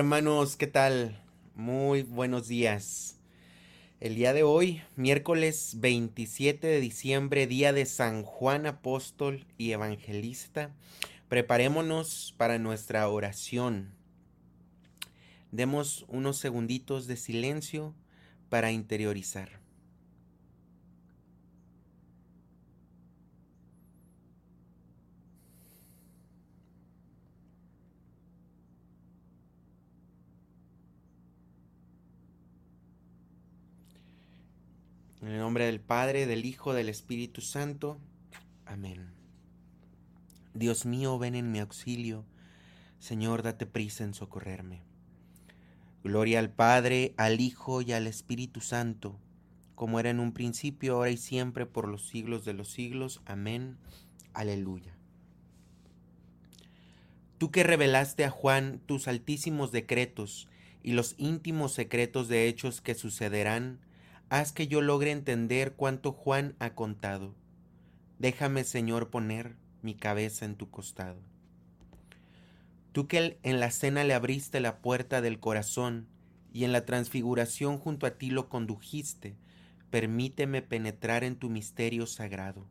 hermanos, 0.00 0.56
¿qué 0.56 0.66
tal? 0.66 1.22
Muy 1.54 2.04
buenos 2.04 2.48
días. 2.48 3.18
El 4.00 4.14
día 4.14 4.32
de 4.32 4.42
hoy, 4.42 4.80
miércoles 4.96 5.74
27 5.76 6.66
de 6.66 6.80
diciembre, 6.80 7.46
día 7.46 7.74
de 7.74 7.84
San 7.84 8.22
Juan 8.22 8.64
Apóstol 8.64 9.44
y 9.58 9.72
Evangelista, 9.72 10.74
preparémonos 11.28 12.34
para 12.38 12.58
nuestra 12.58 13.06
oración. 13.08 13.92
Demos 15.52 16.06
unos 16.08 16.38
segunditos 16.38 17.06
de 17.06 17.18
silencio 17.18 17.94
para 18.48 18.72
interiorizar. 18.72 19.59
En 35.30 35.36
el 35.36 35.42
nombre 35.42 35.66
del 35.66 35.78
Padre, 35.78 36.26
del 36.26 36.44
Hijo, 36.44 36.74
del 36.74 36.88
Espíritu 36.88 37.40
Santo. 37.40 38.00
Amén. 38.66 39.12
Dios 40.54 40.86
mío, 40.86 41.20
ven 41.20 41.36
en 41.36 41.52
mi 41.52 41.60
auxilio. 41.60 42.24
Señor, 42.98 43.44
date 43.44 43.64
prisa 43.64 44.02
en 44.02 44.12
socorrerme. 44.12 44.82
Gloria 46.02 46.40
al 46.40 46.50
Padre, 46.50 47.14
al 47.16 47.40
Hijo 47.40 47.80
y 47.80 47.92
al 47.92 48.08
Espíritu 48.08 48.60
Santo, 48.60 49.20
como 49.76 50.00
era 50.00 50.10
en 50.10 50.18
un 50.18 50.32
principio, 50.32 50.96
ahora 50.96 51.10
y 51.10 51.16
siempre, 51.16 51.64
por 51.64 51.86
los 51.86 52.08
siglos 52.08 52.44
de 52.44 52.54
los 52.54 52.68
siglos. 52.72 53.22
Amén. 53.24 53.76
Aleluya. 54.34 54.96
Tú 57.38 57.52
que 57.52 57.62
revelaste 57.62 58.24
a 58.24 58.30
Juan 58.30 58.80
tus 58.84 59.06
altísimos 59.06 59.70
decretos 59.70 60.48
y 60.82 60.94
los 60.94 61.14
íntimos 61.18 61.72
secretos 61.72 62.26
de 62.26 62.48
hechos 62.48 62.80
que 62.80 62.96
sucederán, 62.96 63.78
haz 64.30 64.52
que 64.52 64.68
yo 64.68 64.80
logre 64.80 65.10
entender 65.10 65.74
cuánto 65.74 66.12
Juan 66.12 66.54
ha 66.60 66.74
contado. 66.74 67.34
Déjame, 68.18 68.64
Señor, 68.64 69.10
poner 69.10 69.56
mi 69.82 69.94
cabeza 69.94 70.44
en 70.44 70.54
tu 70.54 70.70
costado. 70.70 71.20
Tú 72.92 73.08
que 73.08 73.38
en 73.42 73.60
la 73.60 73.70
cena 73.70 74.04
le 74.04 74.14
abriste 74.14 74.60
la 74.60 74.78
puerta 74.78 75.20
del 75.20 75.40
corazón 75.40 76.06
y 76.52 76.64
en 76.64 76.72
la 76.72 76.84
transfiguración 76.86 77.78
junto 77.78 78.06
a 78.06 78.12
ti 78.12 78.30
lo 78.30 78.48
condujiste, 78.48 79.36
permíteme 79.90 80.62
penetrar 80.62 81.24
en 81.24 81.36
tu 81.36 81.50
misterio 81.50 82.06
sagrado. 82.06 82.66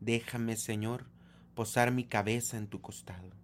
Déjame, 0.00 0.56
Señor, 0.56 1.06
posar 1.54 1.92
mi 1.92 2.04
cabeza 2.04 2.58
en 2.58 2.66
tu 2.66 2.82
costado. 2.82 3.43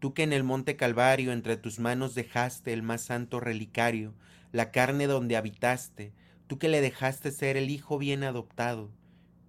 Tú 0.00 0.14
que 0.14 0.22
en 0.22 0.32
el 0.32 0.44
monte 0.44 0.76
Calvario 0.76 1.30
entre 1.30 1.58
tus 1.58 1.78
manos 1.78 2.14
dejaste 2.14 2.72
el 2.72 2.82
más 2.82 3.02
santo 3.02 3.38
relicario, 3.38 4.14
la 4.50 4.70
carne 4.70 5.06
donde 5.06 5.36
habitaste, 5.36 6.12
tú 6.46 6.58
que 6.58 6.68
le 6.68 6.80
dejaste 6.80 7.30
ser 7.30 7.58
el 7.58 7.68
Hijo 7.68 7.98
bien 7.98 8.24
adoptado, 8.24 8.90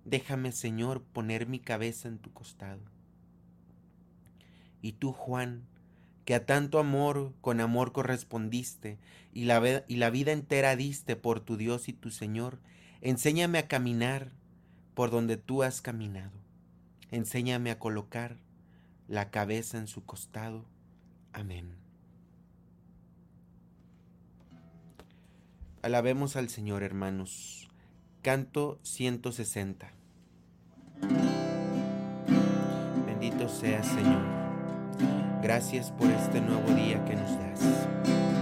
déjame, 0.04 0.52
Señor, 0.52 1.02
poner 1.02 1.48
mi 1.48 1.60
cabeza 1.60 2.10
en 2.10 2.18
tu 2.18 2.34
costado. 2.34 2.82
Y 4.82 4.94
tú, 4.94 5.14
Juan, 5.14 5.64
que 6.26 6.36
a 6.36 6.46
tanto 6.46 6.80
amor 6.80 7.34
con 7.40 7.62
amor 7.62 7.94
correspondiste 7.94 9.00
y 9.34 9.46
la, 9.46 9.84
y 9.88 9.96
la 9.96 10.10
vida 10.10 10.34
entera 10.34 10.76
diste 10.76 11.16
por 11.16 11.40
tu 11.40 11.56
Dios 11.56 11.88
y 11.88 11.94
tu 11.94 12.12
Señor, 12.12 12.60
enséñame 13.00 13.58
a 13.58 13.70
caminar 13.70 14.32
por 14.96 15.12
donde 15.12 15.38
tú 15.38 15.64
has 15.64 15.82
caminado. 15.82 16.34
Enséñame 17.10 17.72
a 17.72 17.80
colocar 17.80 18.38
la 19.12 19.30
cabeza 19.30 19.78
en 19.78 19.88
su 19.88 20.06
costado. 20.06 20.64
Amén. 21.34 21.76
Alabemos 25.82 26.38
al 26.38 26.48
Señor, 26.48 26.82
hermanos. 26.82 27.70
Canto 28.22 28.80
160. 28.84 29.92
Bendito 33.06 33.50
seas, 33.50 33.86
Señor. 33.86 34.24
Gracias 35.42 35.92
por 35.92 36.10
este 36.10 36.40
nuevo 36.40 36.70
día 36.74 37.04
que 37.04 37.16
nos 37.16 37.38
das. 37.38 38.41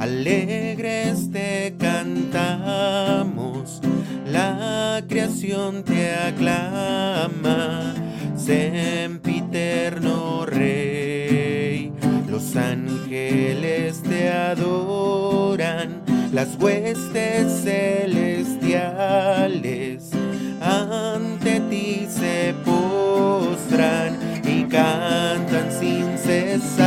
Alegres 0.00 1.30
te 1.30 1.76
cantamos, 1.78 3.80
la 4.26 5.04
creación 5.08 5.84
te 5.84 6.14
aclama, 6.14 7.94
sempiterno 8.36 10.46
Rey. 10.46 11.92
Los 12.28 12.56
ángeles 12.56 14.02
te 14.02 14.30
adoran, 14.30 16.02
las 16.32 16.56
huestes 16.58 17.62
celestiales 17.62 20.12
ante 20.62 21.60
ti 21.68 22.06
se 22.08 22.54
postran 22.64 24.16
y 24.44 24.64
cantan 24.64 25.70
sin 25.72 26.16
cesar. 26.16 26.81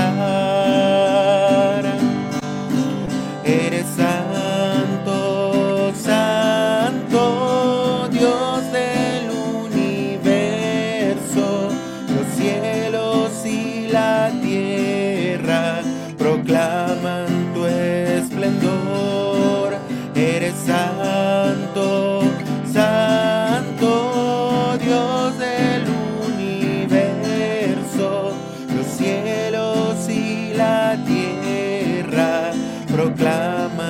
proclama 32.87 33.84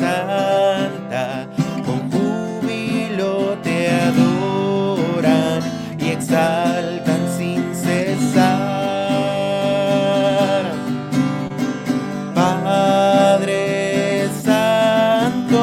santa, 0.00 1.46
con 1.84 2.10
júbilo 2.10 3.58
te 3.62 3.90
adoran 3.90 5.60
y 5.98 6.08
exaltan 6.08 7.28
sin 7.36 7.62
cesar. 7.74 8.70
Padre 12.34 14.28
Santo, 14.42 15.60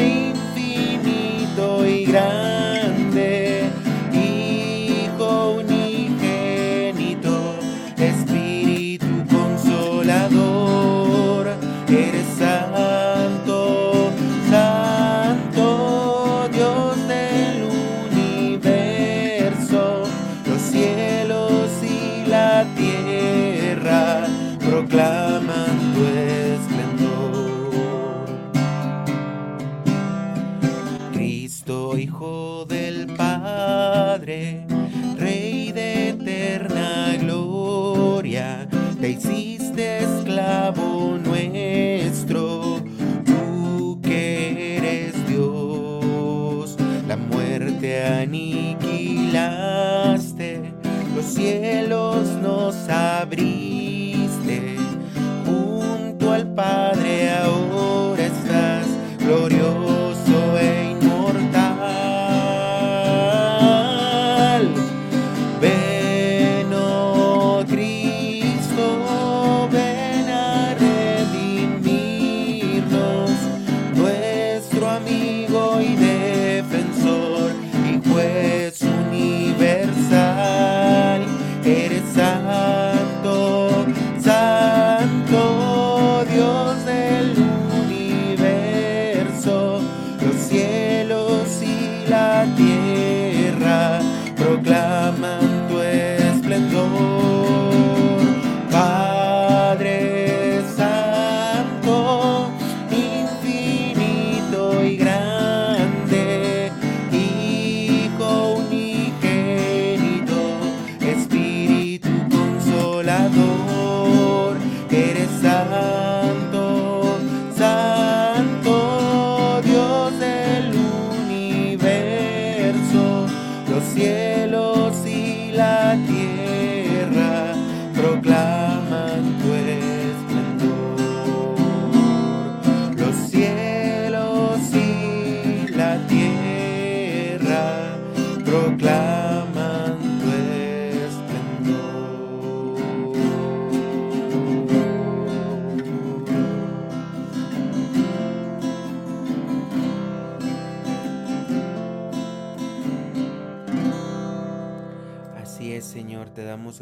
infinito 0.00 1.86
y 1.86 2.06
grande, 2.06 3.64
Hijo 4.12 5.56
unigénito, 5.60 7.36
Espíritu 7.98 9.06
consolador, 9.30 11.48
eres 11.88 12.33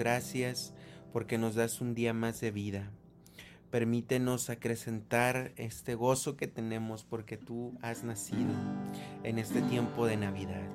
gracias 0.03 0.75
porque 1.13 1.39
nos 1.39 1.55
das 1.55 1.81
un 1.81 1.95
día 1.95 2.13
más 2.13 2.41
de 2.41 2.51
vida. 2.51 2.91
Permítenos 3.71 4.51
acrecentar 4.51 5.53
este 5.55 5.95
gozo 5.95 6.37
que 6.37 6.49
tenemos 6.49 7.05
porque 7.05 7.37
tú 7.37 7.79
has 7.83 8.03
nacido 8.03 8.53
en 9.23 9.39
este 9.39 9.63
tiempo 9.63 10.07
de 10.07 10.17
Navidad. 10.17 10.69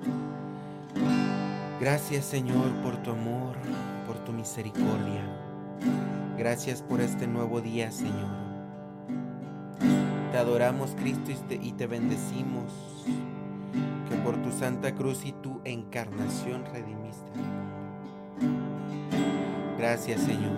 Gracias, 1.78 2.24
Señor, 2.24 2.72
por 2.82 3.02
tu 3.02 3.10
amor, 3.10 3.54
por 4.06 4.16
tu 4.24 4.32
misericordia. 4.32 5.22
Gracias 6.38 6.80
por 6.80 7.02
este 7.02 7.26
nuevo 7.26 7.60
día, 7.60 7.92
Señor. 7.92 8.34
Te 10.32 10.38
adoramos, 10.38 10.92
Cristo, 10.98 11.32
y 11.50 11.72
te, 11.72 11.86
bendecimos 11.86 12.72
que 14.08 14.16
por 14.24 14.40
tu 14.42 14.50
santa 14.52 14.94
cruz 14.94 15.26
y 15.26 15.32
tu 15.32 15.60
encarnación 15.64 16.64
redimiste. 16.72 17.57
Gracias 19.78 20.22
Señor. 20.22 20.56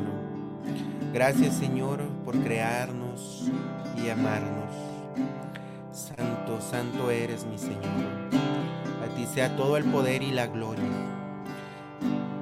Gracias 1.13 1.55
Señor 1.57 2.01
por 2.25 2.39
crearnos 2.39 3.51
y 4.03 4.09
amarnos. 4.09 4.75
Santo, 5.93 6.59
santo 6.63 7.11
eres 7.11 7.45
mi 7.45 7.59
Señor. 7.59 8.31
A 9.05 9.15
ti 9.15 9.27
sea 9.27 9.55
todo 9.57 9.77
el 9.77 9.85
poder 9.85 10.23
y 10.23 10.31
la 10.31 10.47
gloria. 10.47 10.85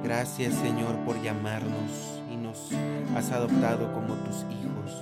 Gracias 0.03 0.53
Señor 0.53 0.95
por 0.99 1.21
llamarnos 1.21 2.21
y 2.31 2.37
nos 2.37 2.69
has 3.13 3.31
adoptado 3.31 3.91
como 3.91 4.13
tus 4.13 4.45
hijos. 4.49 4.95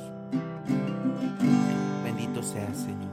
Bendito 2.03 2.41
seas 2.41 2.75
Señor. 2.75 3.12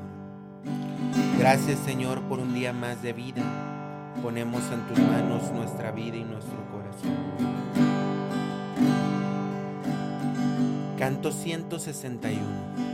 Gracias 1.39 1.79
Señor 1.81 2.23
por 2.23 2.39
un 2.39 2.55
día 2.55 2.73
más 2.73 3.03
de 3.03 3.13
vida. 3.13 3.43
Ponemos 4.23 4.63
en 4.73 4.81
tus 4.89 4.99
manos 5.01 5.53
nuestra 5.53 5.91
vida 5.91 6.17
y 6.17 6.25
nuestro 6.25 6.57
corazón. 6.73 7.24
Canto 10.97 11.31
161. 11.33 12.94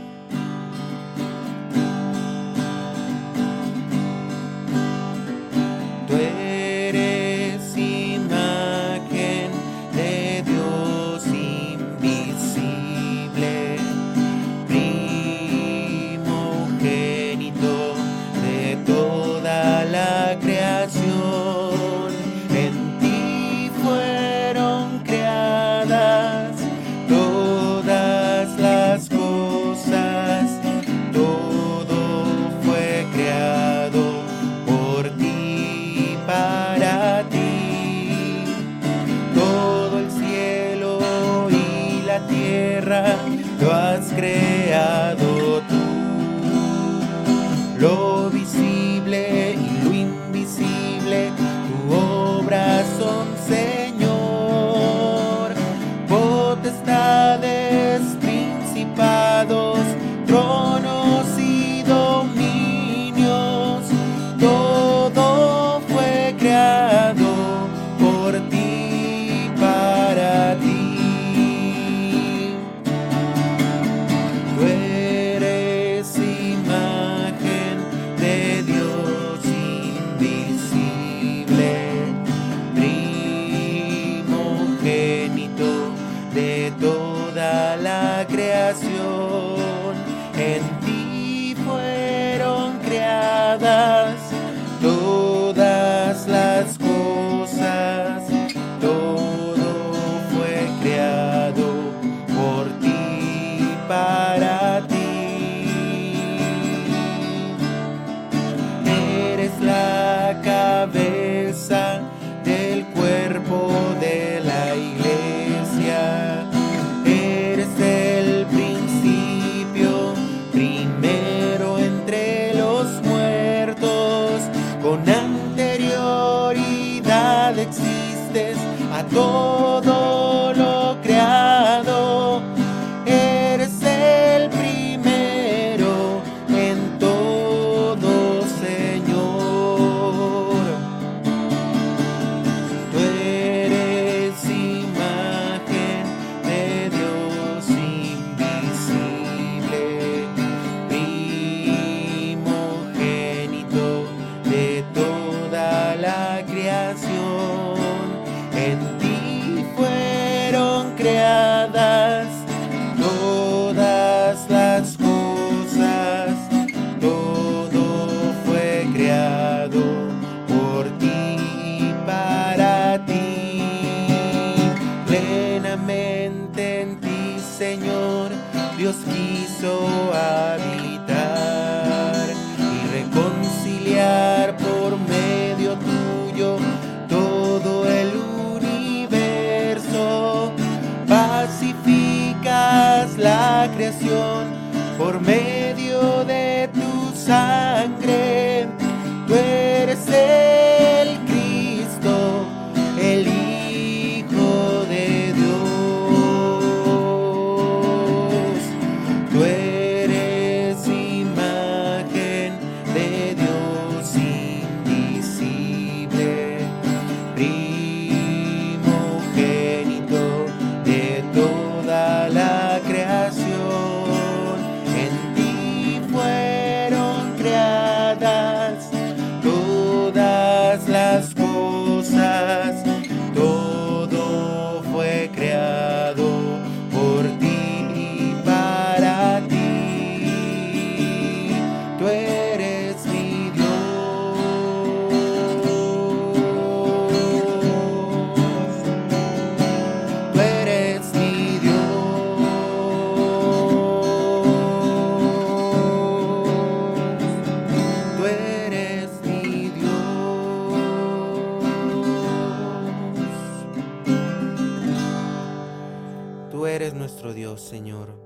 Señor. 267.57 268.17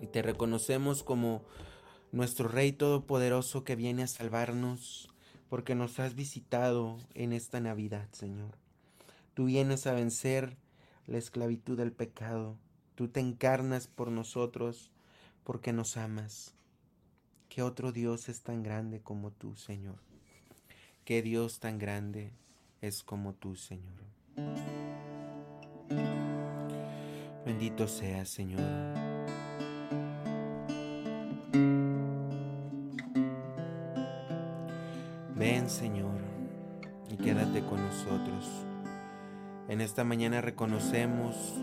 Y 0.00 0.06
te 0.06 0.22
reconocemos 0.22 1.02
como 1.02 1.42
nuestro 2.12 2.48
Rey 2.48 2.72
Todopoderoso 2.72 3.64
que 3.64 3.76
viene 3.76 4.02
a 4.02 4.06
salvarnos, 4.06 5.08
porque 5.48 5.74
nos 5.74 5.98
has 5.98 6.14
visitado 6.14 6.98
en 7.14 7.32
esta 7.32 7.60
Navidad, 7.60 8.08
Señor. 8.12 8.56
Tú 9.34 9.46
vienes 9.46 9.86
a 9.86 9.92
vencer 9.92 10.56
la 11.06 11.18
esclavitud 11.18 11.76
del 11.76 11.92
pecado. 11.92 12.56
Tú 12.94 13.08
te 13.08 13.20
encarnas 13.20 13.86
por 13.86 14.10
nosotros 14.10 14.90
porque 15.44 15.72
nos 15.72 15.96
amas. 15.96 16.54
¿Qué 17.48 17.62
otro 17.62 17.92
Dios 17.92 18.28
es 18.28 18.42
tan 18.42 18.62
grande 18.62 19.00
como 19.00 19.32
tú, 19.32 19.56
Señor? 19.56 19.98
¿Qué 21.04 21.22
Dios 21.22 21.58
tan 21.58 21.78
grande 21.78 22.32
es 22.80 23.02
como 23.02 23.34
tú, 23.34 23.56
Señor? 23.56 23.98
Bendito 27.44 27.88
seas, 27.88 28.28
Señor. 28.28 28.60
Ven, 35.34 35.70
Señor, 35.70 36.20
y 37.08 37.16
quédate 37.16 37.62
con 37.62 37.82
nosotros. 37.82 38.66
En 39.68 39.80
esta 39.80 40.04
mañana 40.04 40.42
reconocemos 40.42 41.54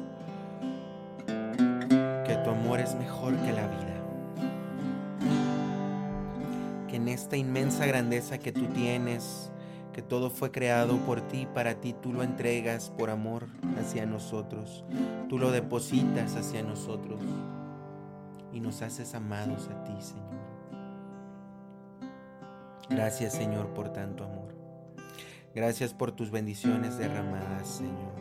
que 1.27 2.35
tu 2.43 2.49
amor 2.49 2.79
es 2.79 2.95
mejor 2.95 3.35
que 3.35 3.53
la 3.53 3.67
vida. 3.67 4.03
Que 6.87 6.95
en 6.95 7.07
esta 7.07 7.37
inmensa 7.37 7.85
grandeza 7.85 8.39
que 8.39 8.51
tú 8.51 8.65
tienes, 8.67 9.51
que 9.97 10.03
todo 10.03 10.29
fue 10.29 10.51
creado 10.51 10.95
por 11.07 11.21
ti, 11.21 11.47
para 11.55 11.81
ti 11.81 11.91
tú 11.91 12.13
lo 12.13 12.21
entregas 12.21 12.91
por 12.91 13.09
amor 13.09 13.47
hacia 13.79 14.05
nosotros. 14.05 14.85
Tú 15.27 15.39
lo 15.39 15.49
depositas 15.49 16.35
hacia 16.35 16.61
nosotros 16.61 17.19
y 18.53 18.59
nos 18.59 18.83
haces 18.83 19.15
amados 19.15 19.67
a 19.69 19.83
ti, 19.85 19.95
Señor. 19.99 20.37
Gracias, 22.91 23.33
Señor, 23.33 23.73
por 23.73 23.89
tanto 23.89 24.23
amor. 24.23 24.53
Gracias 25.55 25.95
por 25.95 26.11
tus 26.11 26.29
bendiciones 26.29 26.99
derramadas, 26.99 27.67
Señor. 27.67 28.13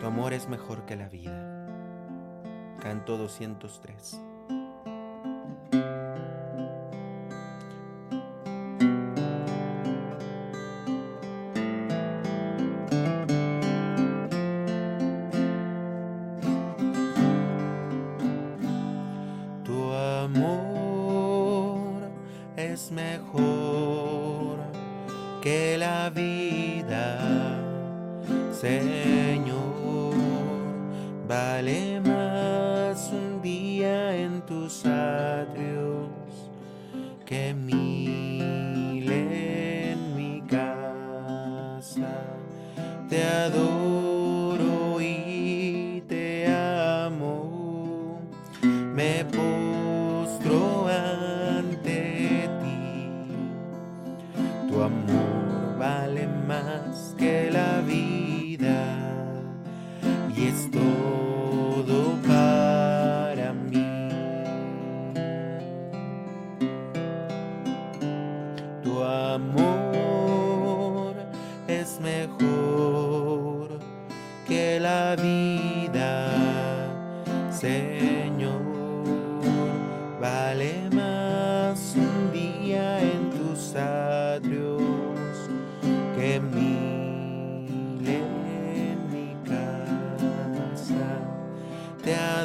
Tu 0.00 0.06
amor 0.06 0.32
es 0.32 0.48
mejor 0.48 0.86
que 0.86 0.96
la 0.96 1.10
vida. 1.10 1.68
Canto 2.80 3.18
203. 3.18 4.25
Que 37.26 37.52
mil 37.52 37.85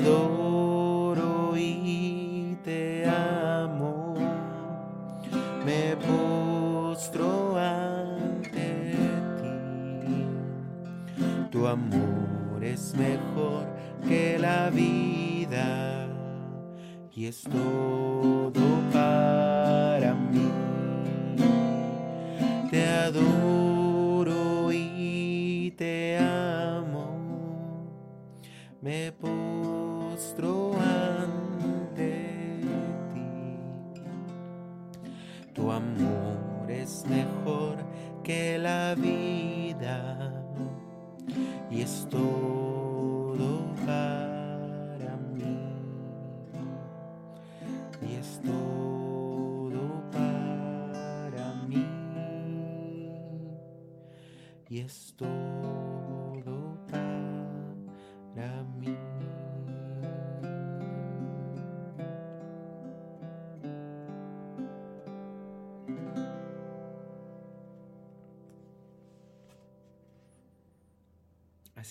adoro 0.01 1.53
y 1.55 2.57
te 2.63 3.05
amo, 3.07 4.15
me 5.65 5.95
postro 5.97 7.57
ante 7.57 8.93
ti, 9.41 10.25
tu 11.51 11.67
amor 11.67 12.63
es 12.63 12.95
mejor 12.95 13.65
que 14.07 14.37
la 14.39 14.69
vida 14.69 16.07
y 17.13 17.25
es 17.25 17.47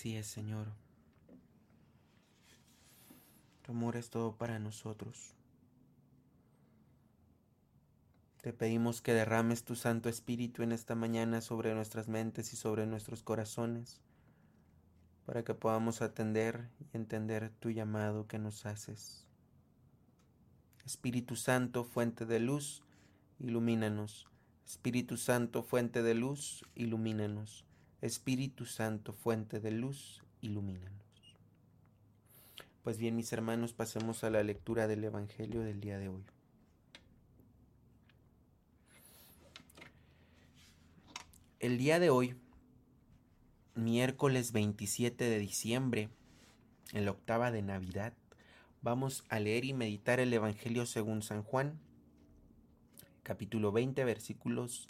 Así 0.01 0.17
es, 0.17 0.25
Señor. 0.25 0.65
Tu 3.61 3.71
amor 3.71 3.97
es 3.97 4.09
todo 4.09 4.35
para 4.35 4.57
nosotros. 4.57 5.35
Te 8.41 8.51
pedimos 8.51 9.03
que 9.03 9.13
derrames 9.13 9.63
tu 9.63 9.75
Santo 9.75 10.09
Espíritu 10.09 10.63
en 10.63 10.71
esta 10.71 10.95
mañana 10.95 11.39
sobre 11.39 11.75
nuestras 11.75 12.07
mentes 12.07 12.51
y 12.51 12.55
sobre 12.55 12.87
nuestros 12.87 13.21
corazones, 13.21 14.01
para 15.27 15.43
que 15.43 15.53
podamos 15.53 16.01
atender 16.01 16.67
y 16.79 16.97
entender 16.97 17.51
tu 17.59 17.69
llamado 17.69 18.25
que 18.25 18.39
nos 18.39 18.65
haces. 18.65 19.27
Espíritu 20.83 21.35
Santo, 21.35 21.83
fuente 21.83 22.25
de 22.25 22.39
luz, 22.39 22.81
ilumínanos. 23.37 24.27
Espíritu 24.65 25.17
Santo, 25.17 25.61
fuente 25.61 26.01
de 26.01 26.15
luz, 26.15 26.65
ilumínanos. 26.73 27.65
Espíritu 28.01 28.65
Santo, 28.65 29.13
fuente 29.13 29.59
de 29.59 29.69
luz, 29.69 30.23
ilumínanos. 30.41 31.37
Pues 32.83 32.97
bien, 32.97 33.15
mis 33.15 33.31
hermanos, 33.31 33.73
pasemos 33.73 34.23
a 34.23 34.31
la 34.31 34.41
lectura 34.41 34.87
del 34.87 35.03
Evangelio 35.03 35.61
del 35.61 35.79
día 35.81 35.99
de 35.99 36.09
hoy. 36.09 36.23
El 41.59 41.77
día 41.77 41.99
de 41.99 42.09
hoy, 42.09 42.35
miércoles 43.75 44.51
27 44.51 45.25
de 45.25 45.37
diciembre, 45.37 46.09
en 46.93 47.05
la 47.05 47.11
octava 47.11 47.51
de 47.51 47.61
Navidad, 47.61 48.13
vamos 48.81 49.25
a 49.29 49.39
leer 49.39 49.63
y 49.63 49.73
meditar 49.73 50.19
el 50.19 50.33
Evangelio 50.33 50.87
según 50.87 51.21
San 51.21 51.43
Juan, 51.43 51.79
capítulo 53.21 53.71
20, 53.71 54.03
versículos 54.05 54.87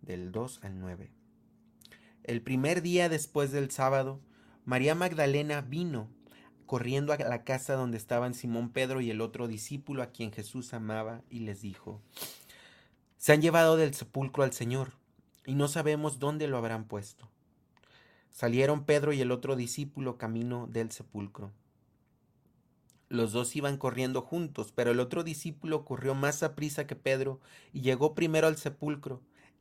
del 0.00 0.32
2 0.32 0.64
al 0.64 0.80
9. 0.80 1.23
El 2.24 2.40
primer 2.40 2.80
día 2.80 3.10
después 3.10 3.52
del 3.52 3.70
sábado, 3.70 4.18
María 4.64 4.94
Magdalena 4.94 5.60
vino 5.60 6.08
corriendo 6.64 7.12
a 7.12 7.18
la 7.18 7.44
casa 7.44 7.74
donde 7.74 7.98
estaban 7.98 8.32
Simón 8.32 8.70
Pedro 8.70 9.02
y 9.02 9.10
el 9.10 9.20
otro 9.20 9.46
discípulo 9.46 10.02
a 10.02 10.06
quien 10.06 10.32
Jesús 10.32 10.72
amaba 10.72 11.20
y 11.28 11.40
les 11.40 11.60
dijo, 11.60 12.00
Se 13.18 13.32
han 13.32 13.42
llevado 13.42 13.76
del 13.76 13.92
sepulcro 13.92 14.42
al 14.42 14.54
Señor 14.54 14.94
y 15.44 15.54
no 15.54 15.68
sabemos 15.68 16.18
dónde 16.18 16.48
lo 16.48 16.56
habrán 16.56 16.84
puesto. 16.84 17.28
Salieron 18.30 18.84
Pedro 18.84 19.12
y 19.12 19.20
el 19.20 19.30
otro 19.30 19.54
discípulo 19.54 20.16
camino 20.16 20.66
del 20.66 20.90
sepulcro. 20.92 21.52
Los 23.10 23.32
dos 23.32 23.54
iban 23.54 23.76
corriendo 23.76 24.22
juntos, 24.22 24.72
pero 24.74 24.92
el 24.92 24.98
otro 24.98 25.24
discípulo 25.24 25.84
corrió 25.84 26.14
más 26.14 26.42
a 26.42 26.54
prisa 26.54 26.86
que 26.86 26.96
Pedro 26.96 27.38
y 27.74 27.82
llegó 27.82 28.14
primero 28.14 28.46
al 28.46 28.56
sepulcro. 28.56 29.20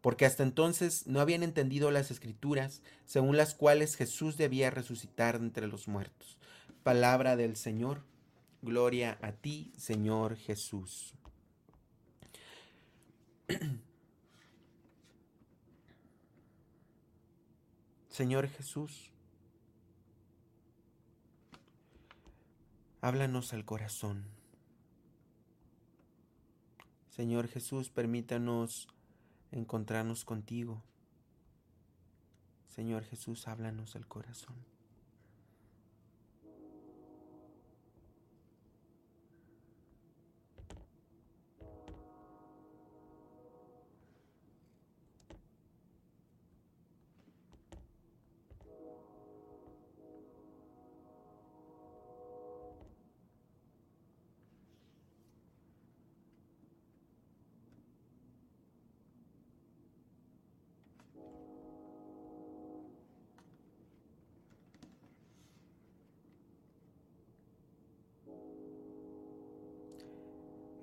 porque 0.00 0.26
hasta 0.26 0.42
entonces 0.42 1.06
no 1.06 1.20
habían 1.20 1.42
entendido 1.42 1.90
las 1.90 2.10
escrituras, 2.10 2.82
según 3.04 3.36
las 3.36 3.54
cuales 3.54 3.96
Jesús 3.96 4.36
debía 4.36 4.70
resucitar 4.70 5.36
entre 5.36 5.66
los 5.66 5.88
muertos. 5.88 6.38
Palabra 6.82 7.36
del 7.36 7.56
Señor. 7.56 8.02
Gloria 8.60 9.18
a 9.22 9.32
ti, 9.32 9.72
Señor 9.76 10.36
Jesús. 10.36 11.14
Señor 18.08 18.48
Jesús, 18.48 19.12
háblanos 23.00 23.52
al 23.52 23.64
corazón. 23.64 24.24
Señor 27.10 27.46
Jesús, 27.46 27.90
permítanos 27.90 28.88
encontrarnos 29.52 30.24
contigo. 30.24 30.82
Señor 32.68 33.04
Jesús, 33.04 33.48
háblanos 33.48 33.96
al 33.96 34.06
corazón. 34.06 34.56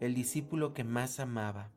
El 0.06 0.14
discípulo 0.14 0.74
que 0.74 0.84
más 0.84 1.20
amaba, 1.20 1.72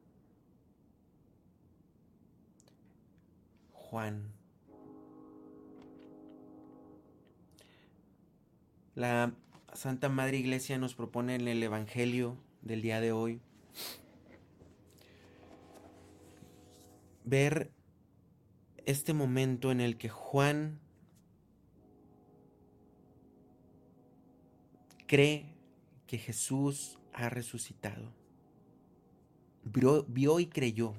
Juan. 3.72 4.32
La 8.94 9.32
Santa 9.72 10.08
Madre 10.08 10.38
Iglesia 10.38 10.76
nos 10.78 10.94
propone 10.94 11.36
en 11.36 11.48
el 11.48 11.62
Evangelio 11.62 12.36
del 12.62 12.82
día 12.82 13.00
de 13.00 13.12
hoy 13.12 13.40
ver 17.24 17.70
este 18.86 19.12
momento 19.12 19.70
en 19.70 19.80
el 19.80 19.96
que 19.98 20.08
Juan 20.08 20.80
cree 25.06 25.54
que 26.06 26.18
Jesús 26.18 26.98
ha 27.12 27.28
resucitado. 27.28 28.17
Vio, 29.70 30.40
y 30.40 30.46
creyó, 30.46 30.94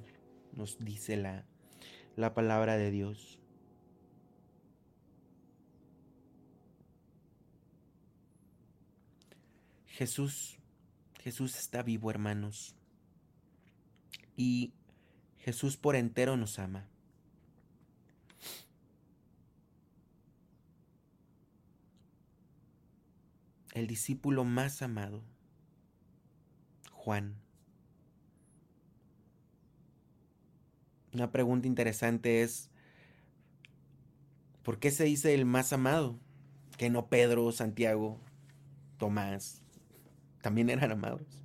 nos 0.53 0.77
dice 0.79 1.17
la, 1.17 1.45
la 2.15 2.33
palabra 2.33 2.77
de 2.77 2.91
Dios. 2.91 3.39
Jesús, 9.87 10.57
Jesús 11.21 11.57
está 11.57 11.81
vivo, 11.81 12.11
hermanos. 12.11 12.75
Y 14.37 14.73
Jesús 15.39 15.75
por 15.75 15.95
entero 15.95 16.37
nos 16.37 16.59
ama. 16.59 16.87
El 23.73 23.87
discípulo 23.87 24.43
más 24.43 24.81
amado, 24.81 25.23
Juan 26.91 27.35
Una 31.13 31.31
pregunta 31.31 31.67
interesante 31.67 32.43
es, 32.43 32.69
¿por 34.63 34.79
qué 34.79 34.91
se 34.91 35.05
dice 35.05 35.33
el 35.33 35.45
más 35.45 35.73
amado? 35.73 36.19
Que 36.77 36.89
no 36.89 37.07
Pedro, 37.07 37.51
Santiago, 37.51 38.19
Tomás, 38.97 39.61
también 40.41 40.69
eran 40.69 40.91
amados. 40.91 41.43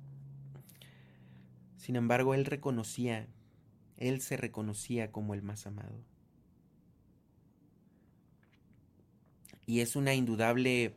Sin 1.77 1.95
embargo, 1.95 2.33
él 2.33 2.45
reconocía, 2.45 3.27
él 3.97 4.21
se 4.21 4.37
reconocía 4.37 5.11
como 5.11 5.33
el 5.33 5.41
más 5.41 5.65
amado. 5.65 5.99
Y 9.65 9.79
es 9.79 9.95
una 9.95 10.13
indudable 10.13 10.93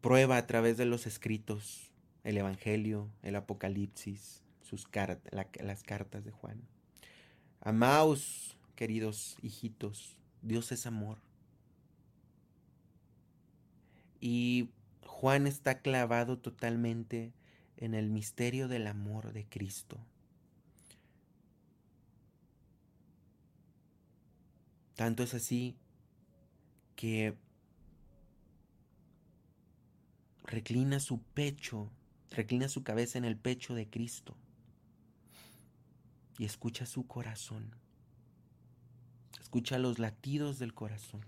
prueba 0.00 0.36
a 0.36 0.46
través 0.46 0.76
de 0.76 0.86
los 0.86 1.06
escritos, 1.06 1.90
el 2.22 2.38
Evangelio, 2.38 3.10
el 3.22 3.36
Apocalipsis, 3.36 4.42
sus 4.70 4.88
las 5.32 5.82
cartas 5.82 6.24
de 6.24 6.30
Juan. 6.30 6.62
Amaos, 7.60 8.56
queridos 8.76 9.36
hijitos, 9.42 10.16
Dios 10.42 10.70
es 10.70 10.86
amor. 10.86 11.18
Y 14.20 14.70
Juan 15.04 15.48
está 15.48 15.80
clavado 15.80 16.38
totalmente 16.38 17.32
en 17.78 17.94
el 17.94 18.10
misterio 18.10 18.68
del 18.68 18.86
amor 18.86 19.32
de 19.32 19.44
Cristo. 19.44 19.98
Tanto 24.94 25.24
es 25.24 25.34
así 25.34 25.76
que 26.94 27.34
reclina 30.44 31.00
su 31.00 31.20
pecho, 31.34 31.90
reclina 32.30 32.68
su 32.68 32.84
cabeza 32.84 33.18
en 33.18 33.24
el 33.24 33.36
pecho 33.36 33.74
de 33.74 33.88
Cristo 33.88 34.36
y 36.40 36.46
escucha 36.46 36.86
su 36.86 37.06
corazón. 37.06 37.70
Escucha 39.42 39.78
los 39.78 39.98
latidos 39.98 40.58
del 40.58 40.72
corazón. 40.72 41.20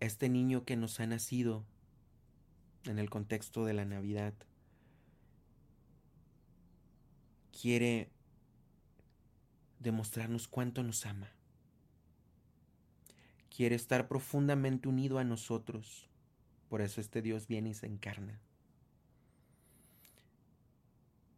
Este 0.00 0.30
niño 0.30 0.64
que 0.64 0.76
nos 0.76 0.98
ha 0.98 1.06
nacido 1.06 1.66
en 2.84 2.98
el 2.98 3.10
contexto 3.10 3.66
de 3.66 3.74
la 3.74 3.84
Navidad 3.84 4.32
quiere 7.52 8.08
demostrarnos 9.78 10.48
cuánto 10.48 10.82
nos 10.82 11.04
ama 11.04 11.30
quiere 13.54 13.74
estar 13.74 14.08
profundamente 14.08 14.88
unido 14.88 15.18
a 15.18 15.24
nosotros. 15.24 16.08
Por 16.76 16.82
eso 16.82 17.00
este 17.00 17.22
Dios 17.22 17.46
viene 17.46 17.70
y 17.70 17.74
se 17.74 17.86
encarna. 17.86 18.38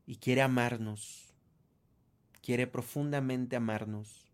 Y 0.05 0.17
quiere 0.17 0.43
amarnos, 0.43 1.33
quiere 2.43 2.67
profundamente 2.67 3.55
amarnos. 3.55 4.33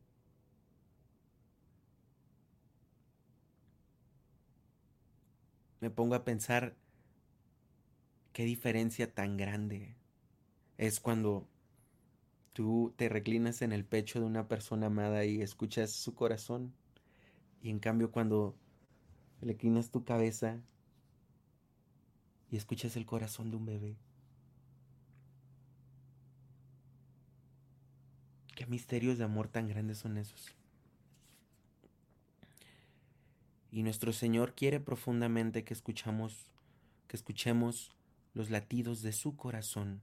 Me 5.83 5.90
pongo 5.90 6.14
a 6.14 6.25
pensar 6.25 6.75
qué 8.33 8.47
diferencia 8.47 9.12
tan 9.12 9.37
grande 9.37 9.97
es 10.79 11.01
cuando 11.01 11.47
tú 12.55 12.95
te 12.97 13.11
reclinas 13.11 13.61
en 13.61 13.73
el 13.73 13.85
pecho 13.85 14.21
de 14.21 14.25
una 14.25 14.49
persona 14.49 14.87
amada 14.87 15.27
y 15.27 15.43
escuchas 15.43 15.90
su 15.90 16.14
corazón 16.14 16.73
y 17.61 17.69
en 17.69 17.79
cambio 17.79 18.11
cuando 18.11 18.57
le 19.43 19.55
clinas 19.55 19.90
tu 19.90 20.03
cabeza 20.03 20.62
y 22.55 22.57
escuchas 22.57 22.95
el 22.95 23.05
corazón 23.05 23.51
de 23.51 23.57
un 23.57 23.67
bebé, 23.67 23.97
qué 28.55 28.64
misterios 28.67 29.19
de 29.19 29.25
amor 29.25 29.49
tan 29.49 29.67
grandes 29.67 29.99
son 29.99 30.19
esos. 30.19 30.55
Y 33.73 33.83
nuestro 33.83 34.12
Señor 34.12 34.55
quiere 34.55 34.79
profundamente 34.79 35.64
que 35.64 35.75
escuchamos, 35.75 36.47
que 37.09 37.17
escuchemos 37.17 37.90
los 38.35 38.51
latidos 38.51 39.03
de 39.03 39.11
su 39.11 39.35
corazón. 39.35 40.01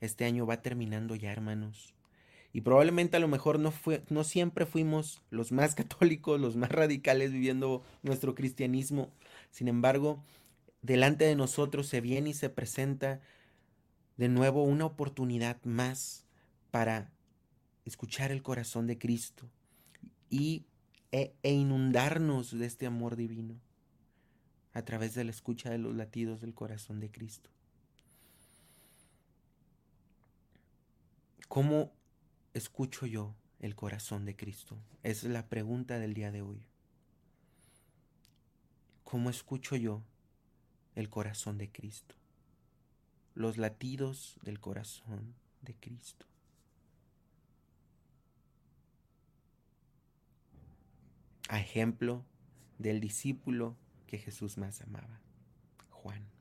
Este 0.00 0.24
año 0.24 0.46
va 0.46 0.62
terminando 0.62 1.14
ya, 1.14 1.30
hermanos. 1.30 1.94
Y 2.52 2.62
probablemente 2.62 3.16
a 3.16 3.20
lo 3.20 3.28
mejor 3.28 3.58
no, 3.58 3.70
fue, 3.70 4.02
no 4.08 4.24
siempre 4.24 4.66
fuimos 4.66 5.22
los 5.30 5.52
más 5.52 5.74
católicos, 5.76 6.40
los 6.40 6.56
más 6.56 6.70
radicales 6.70 7.32
viviendo 7.32 7.82
nuestro 8.02 8.34
cristianismo. 8.34 9.10
Sin 9.50 9.68
embargo, 9.68 10.24
delante 10.82 11.24
de 11.24 11.36
nosotros 11.36 11.86
se 11.86 12.00
viene 12.00 12.30
y 12.30 12.34
se 12.34 12.50
presenta 12.50 13.20
de 14.16 14.28
nuevo 14.28 14.64
una 14.64 14.86
oportunidad 14.86 15.62
más 15.64 16.24
para 16.70 17.10
escuchar 17.84 18.32
el 18.32 18.42
corazón 18.42 18.86
de 18.86 18.98
Cristo 18.98 19.48
y, 20.28 20.66
e, 21.12 21.34
e 21.42 21.52
inundarnos 21.52 22.56
de 22.56 22.66
este 22.66 22.86
amor 22.86 23.16
divino 23.16 23.58
a 24.72 24.82
través 24.82 25.14
de 25.14 25.24
la 25.24 25.30
escucha 25.30 25.70
de 25.70 25.78
los 25.78 25.94
latidos 25.94 26.40
del 26.40 26.54
corazón 26.54 27.00
de 27.00 27.10
Cristo. 27.10 27.50
¿Cómo 31.48 31.90
escucho 32.54 33.06
yo 33.06 33.34
el 33.60 33.74
corazón 33.74 34.24
de 34.24 34.36
Cristo? 34.36 34.76
Es 35.02 35.24
la 35.24 35.48
pregunta 35.48 35.98
del 35.98 36.14
día 36.14 36.30
de 36.30 36.42
hoy. 36.42 36.66
¿Cómo 39.04 39.30
escucho 39.30 39.76
yo 39.76 40.02
el 40.94 41.08
corazón 41.08 41.58
de 41.58 41.70
Cristo? 41.70 42.14
Los 43.34 43.56
latidos 43.56 44.38
del 44.42 44.60
corazón 44.60 45.34
de 45.62 45.74
Cristo. 45.74 46.26
A 51.48 51.58
ejemplo 51.58 52.24
del 52.78 53.00
discípulo 53.00 53.76
que 54.06 54.18
Jesús 54.18 54.56
más 54.58 54.80
amaba, 54.82 55.20
Juan. 55.90 56.39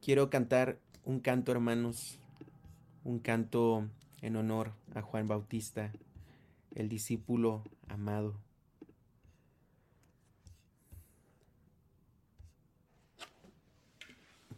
Quiero 0.00 0.30
cantar 0.30 0.78
un 1.04 1.20
canto, 1.20 1.52
hermanos, 1.52 2.18
un 3.04 3.18
canto 3.18 3.88
en 4.22 4.36
honor 4.36 4.72
a 4.94 5.02
Juan 5.02 5.28
Bautista, 5.28 5.92
el 6.74 6.88
discípulo 6.88 7.62
amado. 7.88 8.34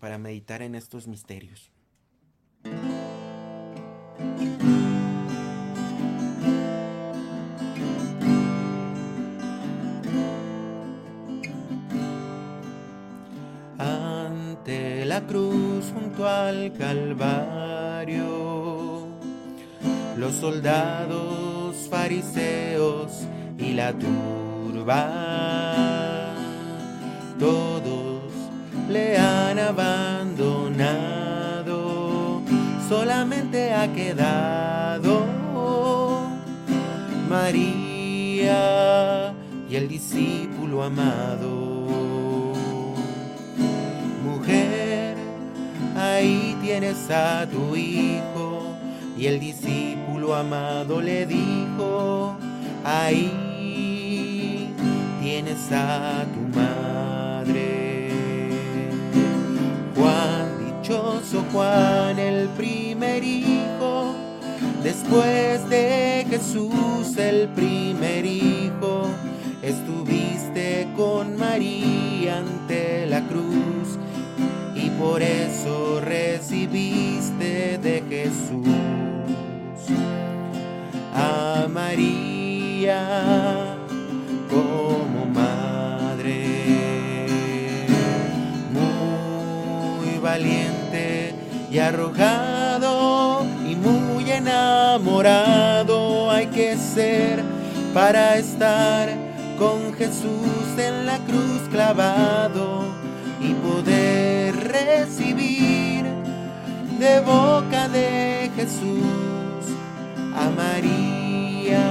Para 0.00 0.18
meditar 0.18 0.62
en 0.62 0.74
estos 0.74 1.07
misterios. 1.07 1.70
La 15.12 15.20
cruz 15.27 15.92
junto 15.92 16.27
al 16.27 16.72
Calvario. 16.72 18.22
Los 20.16 20.33
soldados 20.37 21.77
fariseos 21.90 23.27
y 23.59 23.75
la 23.75 23.92
turba, 23.92 25.03
todos 27.38 28.22
le 28.88 29.18
han 29.18 29.59
abandonado, 29.59 30.81
solamente 32.88 33.75
ha 33.75 33.92
quedado 33.92 35.27
María 37.29 38.62
y 39.68 39.77
el 39.77 39.88
discípulo 39.88 40.83
amado. 40.83 41.62
tienes 46.62 47.11
a 47.11 47.46
tu 47.46 47.77
hijo. 47.77 48.77
Y 49.18 49.27
el 49.27 49.40
discípulo 49.40 50.35
amado 50.35 51.03
le 51.03 51.27
dijo, 51.27 52.37
ahí 52.85 54.72
tienes 55.20 55.70
a 55.72 56.25
tu 56.33 56.59
madre. 56.59 58.11
Juan, 59.96 60.81
dichoso 60.83 61.44
Juan, 61.53 62.18
el 62.18 62.48
primer 62.51 63.22
hijo, 63.22 64.14
después 64.83 65.68
de 65.68 66.27
Jesús 66.31 67.16
el 67.18 67.48
primer 67.48 68.25
hijo, 68.25 69.09
estuviste 69.62 70.88
con 70.96 71.37
María 71.37 72.38
ante 72.38 73.07
la 73.07 73.20
cruz 73.29 73.41
por 75.03 75.21
eso 75.21 76.01
recibiste 76.01 77.77
de 77.79 78.05
Jesús. 78.09 78.69
A 81.15 81.67
María 81.69 83.77
como 84.49 85.27
madre, 85.27 86.37
muy 88.71 90.19
valiente 90.21 91.35
y 91.71 91.79
arrojado 91.79 93.45
y 93.69 93.75
muy 93.75 94.31
enamorado 94.31 96.31
hay 96.31 96.47
que 96.47 96.77
ser 96.77 97.43
para 97.93 98.38
estar 98.38 99.11
con 99.59 99.93
Jesús 99.95 100.79
en 100.79 101.07
la 101.07 101.19
cruz 101.19 101.62
clavado 101.71 102.72
de 107.03 107.19
boca 107.21 107.88
de 107.88 108.49
Jesús 108.55 109.65
a 110.37 110.49
María 110.51 111.85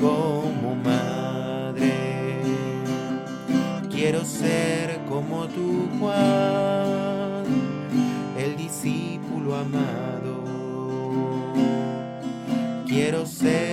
como 0.00 0.76
madre. 0.76 2.40
Quiero 3.90 4.24
ser 4.24 5.00
como 5.08 5.48
tú, 5.48 5.88
Juan, 5.98 7.46
el 8.38 8.56
discípulo 8.56 9.56
amado. 9.56 10.34
Quiero 12.86 13.26
ser 13.26 13.67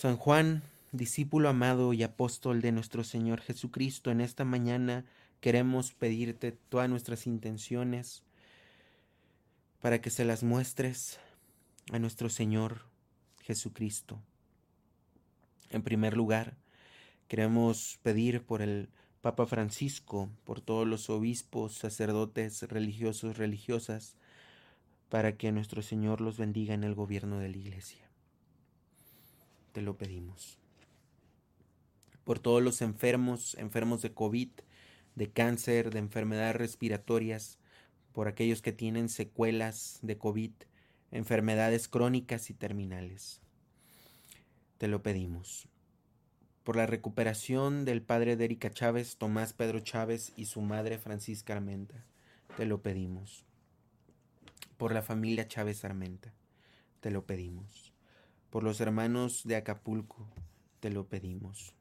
San 0.00 0.16
Juan, 0.16 0.62
discípulo 0.92 1.50
amado 1.50 1.92
y 1.92 2.02
apóstol 2.02 2.62
de 2.62 2.72
nuestro 2.72 3.04
Señor 3.04 3.42
Jesucristo, 3.42 4.10
en 4.10 4.22
esta 4.22 4.46
mañana 4.46 5.04
queremos 5.42 5.92
pedirte 5.92 6.52
todas 6.52 6.88
nuestras 6.88 7.26
intenciones 7.26 8.22
para 9.82 10.00
que 10.00 10.08
se 10.08 10.24
las 10.24 10.42
muestres 10.42 11.20
a 11.92 11.98
nuestro 11.98 12.30
Señor 12.30 12.86
Jesucristo. 13.42 14.18
En 15.68 15.82
primer 15.82 16.16
lugar, 16.16 16.54
queremos 17.28 17.98
pedir 18.02 18.42
por 18.42 18.62
el 18.62 18.88
Papa 19.20 19.44
Francisco, 19.44 20.30
por 20.46 20.62
todos 20.62 20.88
los 20.88 21.10
obispos, 21.10 21.74
sacerdotes, 21.74 22.62
religiosos, 22.62 23.36
religiosas, 23.36 24.14
para 25.10 25.36
que 25.36 25.52
nuestro 25.52 25.82
Señor 25.82 26.22
los 26.22 26.38
bendiga 26.38 26.72
en 26.72 26.84
el 26.84 26.94
gobierno 26.94 27.38
de 27.38 27.50
la 27.50 27.58
Iglesia. 27.58 28.09
Te 29.72 29.82
lo 29.82 29.96
pedimos. 29.96 30.58
Por 32.24 32.38
todos 32.38 32.62
los 32.62 32.82
enfermos, 32.82 33.54
enfermos 33.54 34.02
de 34.02 34.12
COVID, 34.12 34.50
de 35.14 35.30
cáncer, 35.30 35.90
de 35.90 35.98
enfermedades 35.98 36.56
respiratorias, 36.56 37.58
por 38.12 38.28
aquellos 38.28 38.62
que 38.62 38.72
tienen 38.72 39.08
secuelas 39.08 39.98
de 40.02 40.18
COVID, 40.18 40.52
enfermedades 41.12 41.88
crónicas 41.88 42.50
y 42.50 42.54
terminales. 42.54 43.40
Te 44.78 44.88
lo 44.88 45.02
pedimos. 45.02 45.68
Por 46.64 46.76
la 46.76 46.86
recuperación 46.86 47.84
del 47.84 48.02
padre 48.02 48.36
de 48.36 48.46
Erika 48.46 48.70
Chávez, 48.70 49.16
Tomás 49.16 49.52
Pedro 49.52 49.80
Chávez 49.80 50.32
y 50.36 50.46
su 50.46 50.60
madre 50.60 50.98
Francisca 50.98 51.54
Armenta. 51.54 52.04
Te 52.56 52.66
lo 52.66 52.82
pedimos. 52.82 53.44
Por 54.76 54.92
la 54.92 55.02
familia 55.02 55.48
Chávez 55.48 55.84
Armenta. 55.84 56.32
Te 57.00 57.10
lo 57.10 57.24
pedimos. 57.26 57.89
Por 58.50 58.64
los 58.64 58.80
hermanos 58.80 59.42
de 59.44 59.54
Acapulco. 59.54 60.26
Te 60.80 60.90
lo 60.90 61.06
pedimos. 61.06 61.72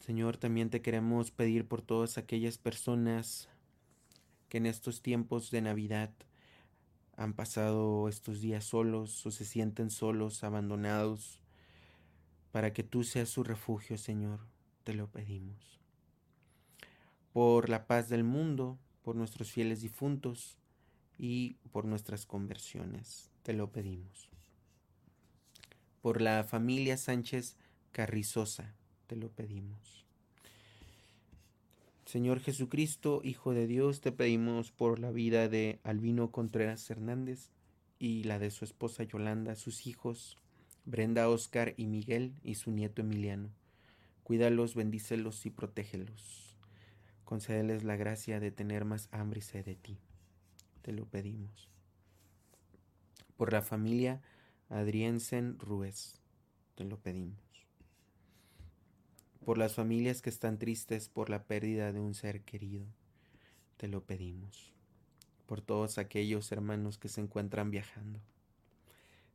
Señor, 0.00 0.38
también 0.38 0.70
te 0.70 0.80
queremos 0.80 1.30
pedir 1.30 1.68
por 1.68 1.82
todas 1.82 2.16
aquellas 2.16 2.56
personas 2.56 3.48
que 4.48 4.58
en 4.58 4.66
estos 4.66 5.02
tiempos 5.02 5.50
de 5.50 5.60
Navidad 5.60 6.10
han 7.16 7.34
pasado 7.34 8.08
estos 8.08 8.40
días 8.40 8.64
solos 8.64 9.26
o 9.26 9.30
se 9.30 9.44
sienten 9.44 9.90
solos, 9.90 10.42
abandonados, 10.44 11.40
para 12.50 12.72
que 12.72 12.82
tú 12.82 13.04
seas 13.04 13.28
su 13.28 13.42
refugio, 13.42 13.98
Señor, 13.98 14.40
te 14.84 14.94
lo 14.94 15.08
pedimos. 15.08 15.80
Por 17.34 17.68
la 17.68 17.86
paz 17.86 18.08
del 18.08 18.24
mundo, 18.24 18.78
por 19.02 19.16
nuestros 19.16 19.50
fieles 19.50 19.82
difuntos 19.82 20.56
y 21.18 21.54
por 21.72 21.84
nuestras 21.84 22.26
conversiones, 22.26 23.30
te 23.42 23.52
lo 23.52 23.70
pedimos. 23.70 24.30
Por 26.02 26.20
la 26.20 26.44
familia 26.44 26.96
Sánchez 26.96 27.56
Carrizosa, 27.92 28.74
te 29.06 29.16
lo 29.16 29.30
pedimos. 29.30 30.04
Señor 32.04 32.40
Jesucristo, 32.40 33.20
Hijo 33.24 33.52
de 33.52 33.66
Dios, 33.66 34.00
te 34.00 34.12
pedimos 34.12 34.70
por 34.70 35.00
la 35.00 35.10
vida 35.10 35.48
de 35.48 35.80
Albino 35.82 36.30
Contreras 36.30 36.88
Hernández 36.88 37.50
y 37.98 38.22
la 38.24 38.38
de 38.38 38.50
su 38.50 38.64
esposa 38.64 39.02
Yolanda, 39.02 39.56
sus 39.56 39.86
hijos, 39.86 40.38
Brenda, 40.84 41.28
Oscar 41.28 41.74
y 41.76 41.86
Miguel 41.86 42.34
y 42.44 42.54
su 42.54 42.70
nieto 42.70 43.02
Emiliano. 43.02 43.50
Cuídalos, 44.22 44.76
bendícelos 44.76 45.46
y 45.46 45.50
protégelos. 45.50 46.56
Concédeles 47.24 47.82
la 47.82 47.96
gracia 47.96 48.38
de 48.38 48.52
tener 48.52 48.84
más 48.84 49.08
hambre 49.10 49.40
y 49.40 49.42
sed 49.42 49.64
de 49.64 49.74
ti. 49.74 49.98
Te 50.86 50.92
lo 50.92 51.04
pedimos. 51.04 51.68
Por 53.36 53.52
la 53.52 53.60
familia 53.60 54.22
Adriensen 54.68 55.58
Ruiz, 55.58 56.20
te 56.76 56.84
lo 56.84 57.00
pedimos 57.00 57.46
por 59.46 59.58
las 59.58 59.74
familias 59.74 60.22
que 60.22 60.28
están 60.28 60.58
tristes 60.58 61.08
por 61.08 61.30
la 61.30 61.44
pérdida 61.44 61.92
de 61.92 62.00
un 62.00 62.14
ser 62.14 62.42
querido. 62.42 62.84
Te 63.76 63.86
lo 63.86 64.02
pedimos. 64.02 64.72
Por 65.46 65.60
todos 65.60 65.98
aquellos 65.98 66.50
hermanos 66.50 66.98
que 66.98 67.08
se 67.08 67.20
encuentran 67.20 67.70
viajando. 67.70 68.18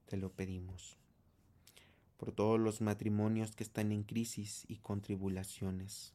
Te 0.08 0.18
lo 0.18 0.30
pedimos. 0.34 0.98
Por 2.18 2.34
todos 2.34 2.60
los 2.60 2.82
matrimonios 2.82 3.56
que 3.56 3.64
están 3.64 3.94
en 3.94 4.04
crisis 4.04 4.66
y 4.68 4.80
con 4.80 5.00
tribulaciones. 5.00 6.14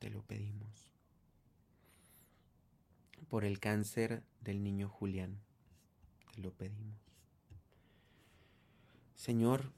Te 0.00 0.10
lo 0.10 0.20
pedimos. 0.20 0.93
Por 3.28 3.44
el 3.44 3.58
cáncer 3.58 4.22
del 4.40 4.62
niño 4.62 4.88
Julián. 4.88 5.38
Te 6.34 6.40
lo 6.42 6.52
pedimos. 6.52 6.98
Señor, 9.14 9.72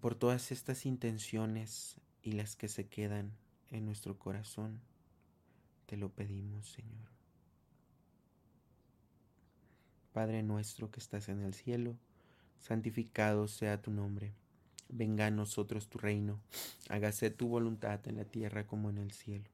por 0.00 0.14
todas 0.14 0.52
estas 0.52 0.86
intenciones 0.86 1.96
y 2.22 2.32
las 2.32 2.56
que 2.56 2.68
se 2.68 2.86
quedan 2.86 3.32
en 3.70 3.86
nuestro 3.86 4.18
corazón, 4.18 4.80
te 5.86 5.96
lo 5.96 6.10
pedimos, 6.10 6.68
Señor. 6.68 7.08
Padre 10.12 10.42
nuestro 10.42 10.90
que 10.90 11.00
estás 11.00 11.28
en 11.28 11.42
el 11.42 11.54
cielo, 11.54 11.96
santificado 12.58 13.48
sea 13.48 13.80
tu 13.82 13.90
nombre. 13.90 14.32
Venga 14.88 15.26
a 15.26 15.30
nosotros 15.30 15.88
tu 15.88 15.98
reino, 15.98 16.40
hágase 16.88 17.30
tu 17.30 17.48
voluntad 17.48 18.06
en 18.06 18.16
la 18.16 18.24
tierra 18.24 18.66
como 18.66 18.90
en 18.90 18.98
el 18.98 19.12
cielo. 19.12 19.53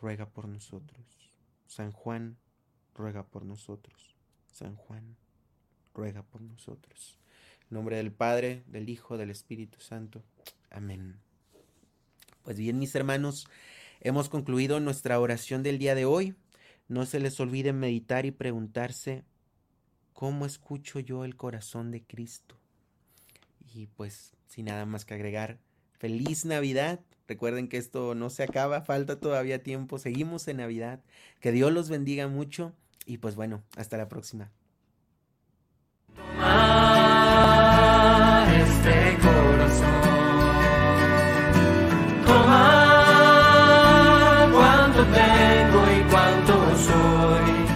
ruega 0.00 0.28
por 0.28 0.48
nosotros. 0.48 1.04
San 1.66 1.92
Juan, 1.92 2.38
ruega 2.94 3.24
por 3.24 3.44
nosotros. 3.44 4.16
San 4.52 4.76
Juan, 4.76 5.16
ruega 5.94 6.22
por 6.22 6.40
nosotros. 6.40 7.18
En 7.62 7.74
nombre 7.76 7.96
del 7.96 8.12
Padre, 8.12 8.62
del 8.66 8.88
Hijo, 8.88 9.18
del 9.18 9.30
Espíritu 9.30 9.80
Santo. 9.80 10.22
Amén. 10.70 11.20
Pues 12.42 12.56
bien, 12.58 12.78
mis 12.78 12.94
hermanos, 12.94 13.46
hemos 14.00 14.28
concluido 14.28 14.80
nuestra 14.80 15.20
oración 15.20 15.62
del 15.62 15.78
día 15.78 15.94
de 15.94 16.04
hoy. 16.04 16.34
No 16.88 17.04
se 17.04 17.20
les 17.20 17.38
olvide 17.40 17.72
meditar 17.72 18.24
y 18.24 18.30
preguntarse, 18.30 19.24
¿cómo 20.14 20.46
escucho 20.46 21.00
yo 21.00 21.24
el 21.24 21.36
corazón 21.36 21.90
de 21.90 22.02
Cristo? 22.02 22.58
Y 23.74 23.88
pues, 23.88 24.32
sin 24.46 24.66
nada 24.66 24.86
más 24.86 25.04
que 25.04 25.14
agregar, 25.14 25.58
feliz 25.92 26.46
Navidad. 26.46 27.00
Recuerden 27.28 27.68
que 27.68 27.76
esto 27.76 28.14
no 28.14 28.30
se 28.30 28.42
acaba, 28.42 28.80
falta 28.80 29.20
todavía 29.20 29.62
tiempo, 29.62 29.98
seguimos 29.98 30.48
en 30.48 30.56
Navidad. 30.56 31.00
Que 31.40 31.52
Dios 31.52 31.70
los 31.72 31.90
bendiga 31.90 32.26
mucho 32.26 32.72
y 33.04 33.18
pues 33.18 33.36
bueno, 33.36 33.62
hasta 33.76 33.98
la 33.98 34.08
próxima. 34.08 34.50